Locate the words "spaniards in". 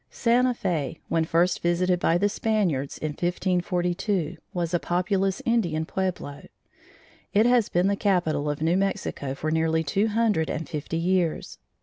2.27-3.09